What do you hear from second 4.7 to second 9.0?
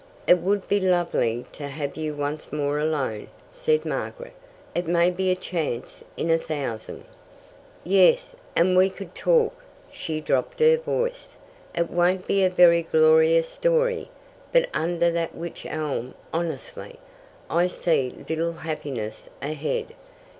"It may be a chance in a thousand." "Yes, and we